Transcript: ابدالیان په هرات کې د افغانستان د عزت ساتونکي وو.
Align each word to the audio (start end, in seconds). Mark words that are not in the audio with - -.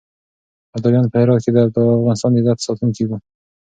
ابدالیان 0.75 1.05
په 1.11 1.17
هرات 1.21 1.39
کې 1.43 1.51
د 1.53 1.57
افغانستان 1.97 2.31
د 2.35 2.37
عزت 2.43 2.57
ساتونکي 2.67 3.03
وو. 3.05 3.17